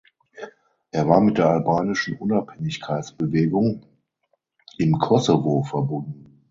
[0.89, 3.85] Er war mit der albanischen Unabhängigkeitsbewegung
[4.79, 6.39] im Kosovo verbunden.